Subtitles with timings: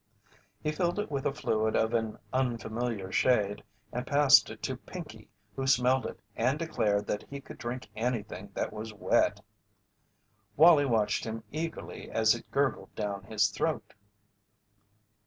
[0.63, 3.63] He filled it with a fluid of an unfamiliar shade
[3.93, 8.49] and passed it to Pinkey, who smelled it and declared that he could drink anything
[8.55, 9.41] that was wet.
[10.57, 13.93] Wallie watched him eagerly as it gurgled down his throat.